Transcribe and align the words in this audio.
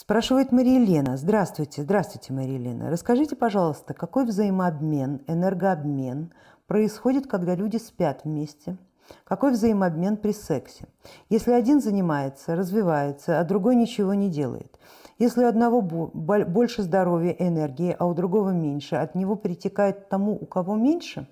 Спрашивает 0.00 0.52
Мария 0.52 0.78
Лена. 0.78 1.16
Здравствуйте, 1.16 1.82
здравствуйте, 1.82 2.32
Мария 2.32 2.56
Лена. 2.56 2.88
Расскажите, 2.88 3.34
пожалуйста, 3.34 3.94
какой 3.94 4.26
взаимообмен, 4.26 5.22
энергообмен 5.26 6.32
происходит, 6.68 7.26
когда 7.26 7.56
люди 7.56 7.78
спят 7.78 8.20
вместе? 8.22 8.76
Какой 9.24 9.50
взаимообмен 9.50 10.16
при 10.16 10.30
сексе? 10.30 10.86
Если 11.30 11.50
один 11.50 11.80
занимается, 11.80 12.54
развивается, 12.54 13.40
а 13.40 13.44
другой 13.44 13.74
ничего 13.74 14.14
не 14.14 14.30
делает. 14.30 14.78
Если 15.18 15.42
у 15.42 15.48
одного 15.48 15.82
больше 15.82 16.84
здоровья, 16.84 17.32
энергии, 17.32 17.96
а 17.98 18.06
у 18.06 18.14
другого 18.14 18.50
меньше, 18.50 18.94
от 18.94 19.16
него 19.16 19.34
перетекает 19.34 20.08
тому, 20.08 20.32
у 20.40 20.46
кого 20.46 20.76
меньше. 20.76 21.26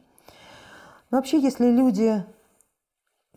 Но 1.13 1.19
вообще, 1.19 1.39
если 1.39 1.71
люди 1.71 2.25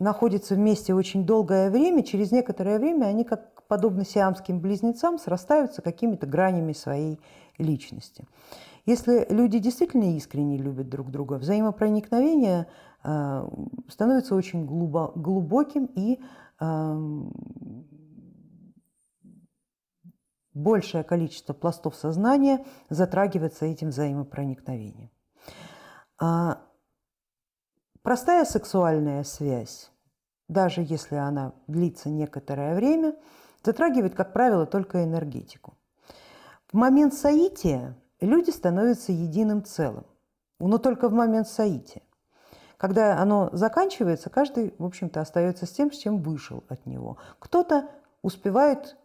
находятся 0.00 0.56
вместе 0.56 0.92
очень 0.92 1.24
долгое 1.24 1.70
время, 1.70 2.02
через 2.02 2.32
некоторое 2.32 2.80
время 2.80 3.04
они 3.04 3.22
как 3.22 3.59
подобно 3.70 4.04
сиамским 4.04 4.58
близнецам, 4.58 5.16
срастаются 5.16 5.80
какими-то 5.80 6.26
гранями 6.26 6.72
своей 6.72 7.20
личности. 7.56 8.26
Если 8.84 9.24
люди 9.30 9.60
действительно 9.60 10.16
искренне 10.16 10.58
любят 10.58 10.88
друг 10.88 11.12
друга, 11.12 11.34
взаимопроникновение 11.34 12.66
э, 13.04 13.48
становится 13.88 14.34
очень 14.34 14.66
глубоким 14.66 15.84
и 15.94 16.18
э, 16.58 17.22
большее 20.52 21.04
количество 21.04 21.52
пластов 21.52 21.94
сознания 21.94 22.66
затрагивается 22.88 23.66
этим 23.66 23.90
взаимопроникновением. 23.90 25.10
А 26.18 26.58
простая 28.02 28.44
сексуальная 28.44 29.22
связь, 29.22 29.92
даже 30.48 30.80
если 30.82 31.14
она 31.14 31.52
длится 31.68 32.08
некоторое 32.08 32.74
время, 32.74 33.14
затрагивает, 33.62 34.14
как 34.14 34.32
правило, 34.32 34.66
только 34.66 35.04
энергетику. 35.04 35.74
В 36.72 36.74
момент 36.74 37.14
соития 37.14 37.96
люди 38.20 38.50
становятся 38.50 39.12
единым 39.12 39.64
целым, 39.64 40.06
но 40.58 40.78
только 40.78 41.08
в 41.08 41.12
момент 41.12 41.48
соития. 41.48 42.02
Когда 42.76 43.18
оно 43.18 43.50
заканчивается, 43.52 44.30
каждый, 44.30 44.74
в 44.78 44.84
общем-то, 44.84 45.20
остается 45.20 45.66
с 45.66 45.70
тем, 45.70 45.92
с 45.92 45.98
чем 45.98 46.22
вышел 46.22 46.64
от 46.68 46.86
него. 46.86 47.18
Кто-то 47.38 47.90
успевает 48.22 48.96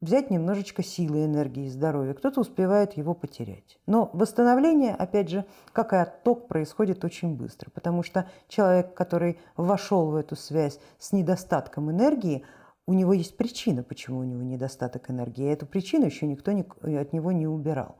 взять 0.00 0.30
немножечко 0.30 0.82
силы, 0.82 1.24
энергии 1.24 1.68
здоровья, 1.68 2.14
кто-то 2.14 2.40
успевает 2.40 2.94
его 2.94 3.14
потерять. 3.14 3.78
Но 3.86 4.10
восстановление, 4.12 4.94
опять 4.94 5.28
же, 5.28 5.44
как 5.72 5.92
и 5.92 5.96
отток, 5.96 6.48
происходит 6.48 7.04
очень 7.04 7.36
быстро, 7.36 7.70
потому 7.70 8.02
что 8.02 8.28
человек, 8.48 8.94
который 8.94 9.38
вошел 9.56 10.10
в 10.10 10.16
эту 10.16 10.36
связь 10.36 10.80
с 10.98 11.12
недостатком 11.12 11.90
энергии, 11.90 12.44
у 12.90 12.92
него 12.92 13.12
есть 13.12 13.36
причина, 13.36 13.84
почему 13.84 14.18
у 14.18 14.24
него 14.24 14.42
недостаток 14.42 15.10
энергии. 15.10 15.44
И 15.44 15.52
эту 15.52 15.64
причину 15.64 16.06
еще 16.06 16.26
никто 16.26 16.50
не, 16.50 16.64
от 16.98 17.12
него 17.12 17.30
не 17.30 17.46
убирал. 17.46 17.94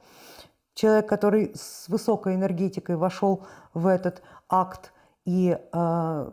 Человек, 0.74 1.08
который 1.08 1.52
с 1.54 1.88
высокой 1.88 2.34
энергетикой 2.34 2.96
вошел 2.96 3.46
в 3.72 3.86
этот 3.86 4.20
акт 4.48 4.92
и 5.24 5.56
э, 5.56 6.30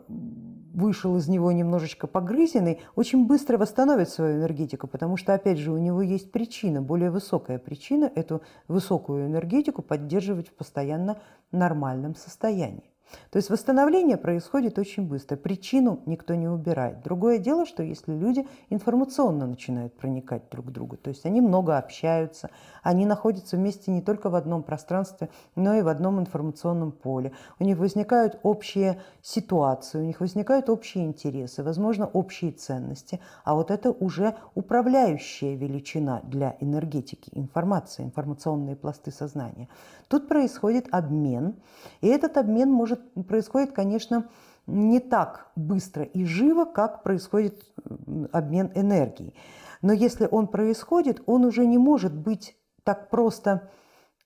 вышел 0.74 1.16
из 1.16 1.28
него 1.28 1.52
немножечко 1.52 2.08
погрызенный, 2.08 2.80
очень 2.96 3.28
быстро 3.28 3.58
восстановит 3.58 4.08
свою 4.08 4.38
энергетику, 4.38 4.88
потому 4.88 5.16
что, 5.16 5.34
опять 5.34 5.58
же, 5.58 5.70
у 5.70 5.78
него 5.78 6.02
есть 6.02 6.32
причина, 6.32 6.82
более 6.82 7.12
высокая 7.12 7.60
причина 7.60 8.10
эту 8.12 8.42
высокую 8.66 9.28
энергетику 9.28 9.82
поддерживать 9.82 10.48
в 10.48 10.54
постоянно 10.54 11.18
нормальном 11.52 12.16
состоянии. 12.16 12.90
То 13.30 13.36
есть 13.36 13.50
восстановление 13.50 14.16
происходит 14.16 14.78
очень 14.78 15.06
быстро, 15.06 15.36
причину 15.36 16.00
никто 16.06 16.34
не 16.34 16.48
убирает. 16.48 17.02
Другое 17.02 17.38
дело, 17.38 17.66
что 17.66 17.82
если 17.82 18.12
люди 18.12 18.46
информационно 18.70 19.46
начинают 19.46 19.94
проникать 19.94 20.48
друг 20.50 20.66
к 20.66 20.70
другу, 20.70 20.96
то 20.96 21.10
есть 21.10 21.24
они 21.26 21.40
много 21.40 21.78
общаются, 21.78 22.50
они 22.82 23.06
находятся 23.06 23.56
вместе 23.56 23.90
не 23.90 24.02
только 24.02 24.30
в 24.30 24.34
одном 24.34 24.62
пространстве, 24.62 25.28
но 25.56 25.74
и 25.74 25.82
в 25.82 25.88
одном 25.88 26.20
информационном 26.20 26.92
поле. 26.92 27.32
У 27.58 27.64
них 27.64 27.78
возникают 27.78 28.38
общие 28.42 29.00
ситуации, 29.22 29.98
у 29.98 30.04
них 30.04 30.20
возникают 30.20 30.70
общие 30.70 31.04
интересы, 31.04 31.62
возможно, 31.62 32.06
общие 32.06 32.52
ценности, 32.52 33.20
а 33.44 33.54
вот 33.54 33.70
это 33.70 33.90
уже 33.90 34.36
управляющая 34.54 35.54
величина 35.54 36.20
для 36.24 36.56
энергетики, 36.60 37.30
информации, 37.34 38.04
информационные 38.04 38.76
пласты 38.76 39.10
сознания. 39.10 39.68
Тут 40.08 40.28
происходит 40.28 40.88
обмен, 40.90 41.56
и 42.00 42.08
этот 42.08 42.36
обмен 42.38 42.70
может 42.70 42.97
происходит, 43.26 43.72
конечно, 43.72 44.28
не 44.66 45.00
так 45.00 45.50
быстро 45.56 46.04
и 46.04 46.24
живо, 46.24 46.64
как 46.64 47.02
происходит 47.02 47.64
обмен 48.32 48.70
энергией. 48.74 49.34
Но 49.82 49.92
если 49.92 50.28
он 50.30 50.48
происходит, 50.48 51.22
он 51.26 51.44
уже 51.44 51.66
не 51.66 51.78
может 51.78 52.14
быть 52.14 52.56
так 52.84 53.10
просто 53.10 53.70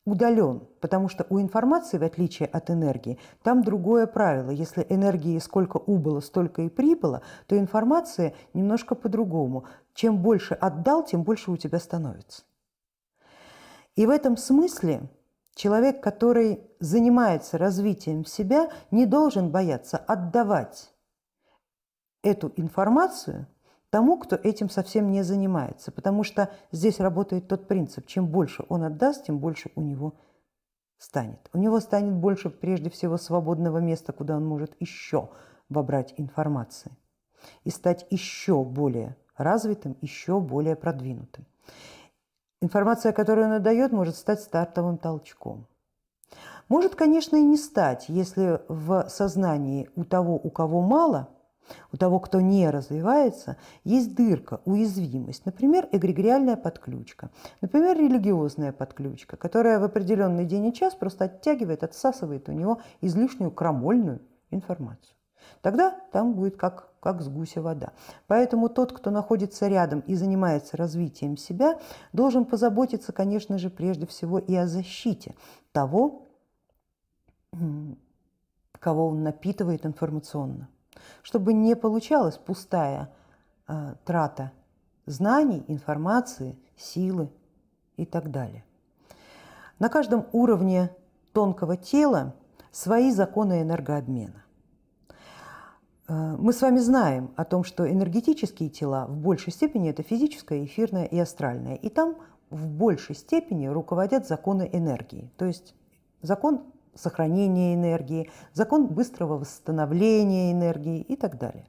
удален, 0.05 0.67
потому 0.81 1.09
что 1.09 1.27
у 1.31 1.41
информации, 1.41 1.99
в 1.99 2.03
отличие 2.03 2.49
от 2.49 2.71
энергии, 2.71 3.19
там 3.43 3.63
другое 3.63 4.07
правило. 4.07 4.51
Если 4.51 4.85
энергии 4.89 5.39
сколько 5.39 5.77
убыло, 5.77 6.21
столько 6.21 6.63
и 6.63 6.69
прибыло, 6.69 7.23
то 7.47 7.57
информация 7.57 8.35
немножко 8.53 8.95
по-другому. 8.95 9.65
Чем 9.95 10.19
больше 10.19 10.55
отдал, 10.55 11.05
тем 11.05 11.23
больше 11.23 11.51
у 11.51 11.57
тебя 11.57 11.79
становится. 11.79 12.43
И 13.95 14.07
в 14.07 14.11
этом 14.11 14.37
смысле 14.37 15.03
Человек, 15.55 16.03
который 16.03 16.67
занимается 16.81 17.59
развитием 17.59 18.25
себя, 18.25 18.71
не 18.91 19.07
должен 19.07 19.51
бояться 19.51 19.99
отдавать 19.99 20.93
эту 22.23 22.53
информацию 22.57 23.47
тому, 23.91 24.17
кто 24.17 24.37
этим 24.37 24.71
совсем 24.71 25.11
не 25.11 25.23
занимается. 25.23 25.93
Потому 25.93 26.25
что 26.25 26.51
здесь 26.71 26.99
работает 27.01 27.49
тот 27.49 27.69
принцип, 27.69 28.07
чем 28.07 28.27
больше 28.29 28.65
он 28.69 28.85
отдаст, 28.85 29.27
тем 29.27 29.39
больше 29.39 29.71
у 29.75 29.83
него 29.83 30.15
станет. 30.97 31.51
У 31.53 31.59
него 31.59 31.81
станет 31.81 32.15
больше 32.15 32.49
прежде 32.49 32.89
всего 32.89 33.19
свободного 33.19 33.79
места, 33.79 34.13
куда 34.13 34.37
он 34.37 34.47
может 34.47 34.75
еще 34.81 35.29
вобрать 35.69 36.15
информации 36.17 36.97
и 37.65 37.71
стать 37.71 38.07
еще 38.11 38.65
более 38.65 39.17
развитым, 39.37 39.97
еще 40.01 40.41
более 40.41 40.77
продвинутым. 40.77 41.45
Информация, 42.63 43.13
которую 43.13 43.47
она 43.47 43.59
дает, 43.59 43.91
может 43.91 44.15
стать 44.15 44.41
стартовым 44.41 44.97
толчком. 44.97 45.67
Может, 46.69 46.95
конечно, 46.95 47.35
и 47.35 47.43
не 47.43 47.57
стать, 47.57 48.05
если 48.09 48.61
в 48.69 49.09
сознании 49.09 49.91
у 49.97 50.05
того, 50.05 50.37
у 50.37 50.49
кого 50.49 50.81
мало, 50.81 51.29
у 51.93 51.97
того, 51.97 52.21
кто 52.21 52.41
не 52.41 52.71
развивается, 52.71 53.57
есть 53.83 54.15
дырка, 54.15 54.61
уязвимость, 54.65 55.45
например, 55.45 55.89
эгрегориальная 55.91 56.55
подключка, 56.55 57.31
например, 57.63 57.99
религиозная 57.99 58.73
подключка, 58.73 59.37
которая 59.37 59.81
в 59.81 59.85
определенный 59.85 60.45
день 60.45 60.67
и 60.67 60.73
час 60.73 60.95
просто 60.95 61.25
оттягивает, 61.25 61.83
отсасывает 61.83 62.49
у 62.49 62.53
него 62.53 62.81
излишнюю 63.01 63.51
крамольную 63.51 64.23
информацию. 64.53 65.17
Тогда 65.61 65.91
там 66.13 66.35
будет 66.35 66.57
как 66.57 66.93
как 67.03 67.21
с 67.21 67.29
гуся 67.29 67.61
вода. 67.61 67.93
Поэтому 68.29 68.69
тот, 68.69 68.93
кто 68.93 69.11
находится 69.11 69.67
рядом 69.67 70.01
и 70.07 70.15
занимается 70.15 70.77
развитием 70.77 71.37
себя, 71.37 71.81
должен 72.13 72.45
позаботиться, 72.45 73.13
конечно 73.13 73.59
же, 73.59 73.71
прежде 73.71 74.07
всего 74.07 74.39
и 74.39 74.55
о 74.55 74.69
защите 74.69 75.35
того, 75.73 76.29
кого 78.79 79.09
он 79.09 79.25
напитывает 79.25 79.85
информационно, 79.85 80.69
чтобы 81.23 81.53
не 81.55 81.75
получалась 81.75 82.37
пустая 82.37 83.13
э, 83.67 83.95
трата 84.05 84.53
знаний, 85.07 85.65
информации, 85.67 86.57
силы 86.77 87.31
и 87.97 88.07
так 88.07 88.31
далее. 88.31 88.65
На 89.81 89.89
каждом 89.89 90.27
уровне 90.31 90.95
тонкого 91.33 91.77
тела 91.77 92.35
свои 92.71 93.11
законы 93.11 93.63
энергообмена. 93.63 94.45
Э, 96.13 96.37
мы 96.39 96.53
с 96.53 96.61
вами 96.61 96.79
знаем 96.79 97.31
о 97.37 97.45
том, 97.45 97.65
что 97.65 97.91
энергетические 97.91 98.69
тела 98.69 99.07
в 99.07 99.17
большей 99.17 99.53
степени 99.53 99.91
это 99.91 100.03
физическое, 100.03 100.65
эфирное 100.65 101.05
и 101.05 101.19
астральное. 101.19 101.77
И 101.77 101.89
там 101.89 102.17
в 102.51 102.69
большей 102.69 103.15
степени 103.15 103.67
руководят 103.67 104.27
законы 104.27 104.69
энергии. 104.73 105.31
То 105.39 105.47
есть 105.47 105.75
закон 106.21 106.63
сохранения 106.95 107.75
энергии, 107.75 108.31
закон 108.53 108.87
быстрого 108.87 109.39
восстановления 109.39 110.53
энергии 110.53 111.01
и 111.01 111.17
так 111.17 111.39
далее. 111.39 111.67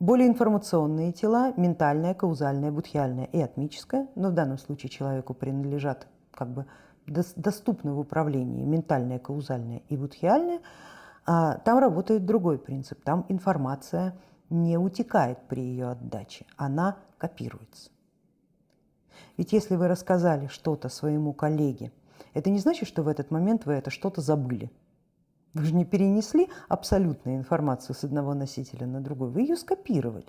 Более 0.00 0.28
информационные 0.28 1.12
тела, 1.12 1.54
ментальное, 1.56 2.12
каузальное, 2.12 2.72
будхиальное 2.72 3.26
и 3.26 3.40
атмическое, 3.40 4.08
но 4.14 4.28
в 4.28 4.34
данном 4.34 4.58
случае 4.58 4.90
человеку 4.90 5.32
принадлежат 5.32 6.08
как 6.32 6.48
бы 6.48 6.66
доступны 7.06 7.92
в 7.92 8.00
управлении 8.00 8.64
ментальное, 8.64 9.20
каузальное 9.20 9.82
и 9.88 9.96
будхиальное– 9.96 10.60
там 11.26 11.78
работает 11.78 12.24
другой 12.24 12.58
принцип. 12.58 13.02
Там 13.02 13.26
информация 13.28 14.16
не 14.48 14.78
утекает 14.78 15.38
при 15.48 15.60
ее 15.60 15.90
отдаче, 15.90 16.46
она 16.56 16.98
копируется. 17.18 17.90
Ведь 19.36 19.52
если 19.52 19.76
вы 19.76 19.88
рассказали 19.88 20.46
что-то 20.46 20.88
своему 20.88 21.32
коллеге, 21.32 21.92
это 22.32 22.50
не 22.50 22.58
значит, 22.58 22.88
что 22.88 23.02
в 23.02 23.08
этот 23.08 23.30
момент 23.30 23.66
вы 23.66 23.74
это 23.74 23.90
что-то 23.90 24.20
забыли. 24.20 24.70
Вы 25.54 25.64
же 25.64 25.74
не 25.74 25.84
перенесли 25.84 26.48
абсолютную 26.68 27.38
информацию 27.38 27.96
с 27.96 28.04
одного 28.04 28.34
носителя 28.34 28.86
на 28.86 29.00
другой, 29.00 29.30
вы 29.30 29.40
ее 29.40 29.56
скопировали. 29.56 30.26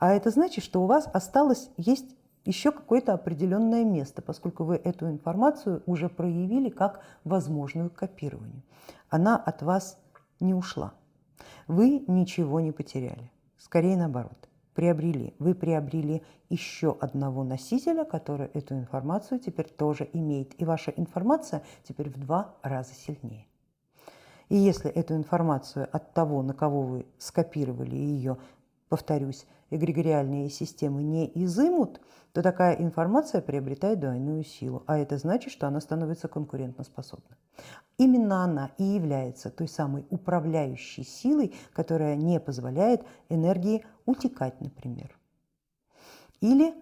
А 0.00 0.12
это 0.12 0.30
значит, 0.30 0.64
что 0.64 0.82
у 0.82 0.86
вас 0.86 1.08
осталось, 1.12 1.70
есть 1.76 2.14
еще 2.48 2.72
какое-то 2.72 3.12
определенное 3.12 3.84
место, 3.84 4.22
поскольку 4.22 4.64
вы 4.64 4.76
эту 4.76 5.06
информацию 5.10 5.82
уже 5.84 6.08
проявили 6.08 6.70
как 6.70 7.02
возможную 7.22 7.90
к 7.90 7.96
копированию. 7.96 8.62
Она 9.10 9.36
от 9.36 9.60
вас 9.60 10.00
не 10.40 10.54
ушла. 10.54 10.94
Вы 11.66 12.02
ничего 12.06 12.60
не 12.60 12.72
потеряли. 12.72 13.30
Скорее 13.58 13.98
наоборот, 13.98 14.48
приобрели. 14.72 15.34
Вы 15.38 15.54
приобрели 15.54 16.22
еще 16.48 16.96
одного 16.98 17.44
носителя, 17.44 18.04
который 18.04 18.46
эту 18.46 18.74
информацию 18.74 19.40
теперь 19.40 19.68
тоже 19.68 20.08
имеет. 20.14 20.58
И 20.58 20.64
ваша 20.64 20.90
информация 20.92 21.62
теперь 21.82 22.08
в 22.08 22.18
два 22.18 22.54
раза 22.62 22.94
сильнее. 22.94 23.46
И 24.48 24.56
если 24.56 24.90
эту 24.90 25.14
информацию 25.14 25.86
от 25.92 26.14
того, 26.14 26.42
на 26.42 26.54
кого 26.54 26.80
вы 26.80 27.06
скопировали 27.18 27.94
ее, 27.94 28.38
повторюсь, 28.88 29.46
эгрегориальные 29.70 30.50
системы 30.50 31.02
не 31.02 31.30
изымут, 31.44 32.00
то 32.32 32.42
такая 32.42 32.76
информация 32.76 33.40
приобретает 33.40 34.00
двойную 34.00 34.44
силу, 34.44 34.84
а 34.86 34.98
это 34.98 35.18
значит, 35.18 35.52
что 35.52 35.66
она 35.66 35.80
становится 35.80 36.28
конкурентоспособной. 36.28 37.36
Именно 37.96 38.44
она 38.44 38.70
и 38.78 38.84
является 38.84 39.50
той 39.50 39.68
самой 39.68 40.06
управляющей 40.10 41.04
силой, 41.04 41.54
которая 41.72 42.16
не 42.16 42.38
позволяет 42.38 43.02
энергии 43.28 43.84
утекать, 44.06 44.60
например, 44.60 45.18
или 46.40 46.74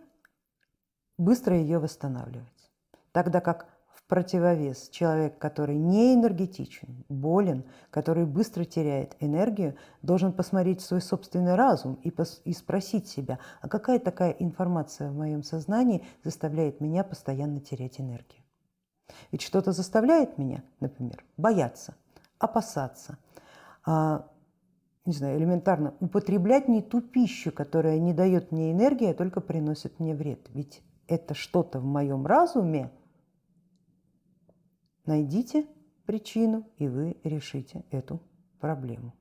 быстро 1.16 1.56
ее 1.56 1.78
восстанавливать. 1.78 2.70
Тогда 3.12 3.40
как 3.40 3.75
противовес 4.08 4.88
человек, 4.90 5.38
который 5.38 5.76
не 5.76 6.14
энергетичен, 6.14 7.04
болен, 7.08 7.64
который 7.90 8.24
быстро 8.24 8.64
теряет 8.64 9.16
энергию, 9.20 9.76
должен 10.02 10.32
посмотреть 10.32 10.80
свой 10.80 11.00
собственный 11.00 11.56
разум 11.56 11.94
и, 12.04 12.10
пос 12.10 12.40
и 12.44 12.52
спросить 12.52 13.08
себя, 13.08 13.38
а 13.60 13.68
какая 13.68 13.98
такая 13.98 14.30
информация 14.30 15.10
в 15.10 15.16
моем 15.16 15.42
сознании 15.42 16.04
заставляет 16.22 16.80
меня 16.80 17.02
постоянно 17.02 17.60
терять 17.60 18.00
энергию. 18.00 18.42
Ведь 19.32 19.42
что-то 19.42 19.72
заставляет 19.72 20.38
меня, 20.38 20.62
например, 20.80 21.24
бояться, 21.36 21.94
опасаться, 22.38 23.18
а, 23.84 24.28
не 25.04 25.12
знаю, 25.12 25.38
элементарно 25.38 25.94
употреблять 26.00 26.68
не 26.68 26.82
ту 26.82 27.00
пищу, 27.00 27.52
которая 27.52 27.98
не 27.98 28.12
дает 28.12 28.50
мне 28.50 28.72
энергии, 28.72 29.10
а 29.10 29.14
только 29.14 29.40
приносит 29.40 30.00
мне 30.00 30.14
вред. 30.14 30.48
Ведь 30.52 30.82
это 31.06 31.34
что-то 31.34 31.78
в 31.78 31.84
моем 31.84 32.26
разуме, 32.26 32.90
Найдите 35.06 35.66
причину, 36.04 36.68
и 36.78 36.88
вы 36.88 37.16
решите 37.22 37.84
эту 37.90 38.20
проблему. 38.60 39.14